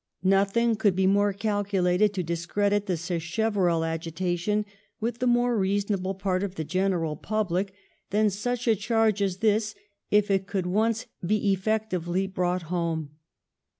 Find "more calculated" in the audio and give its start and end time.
1.05-2.11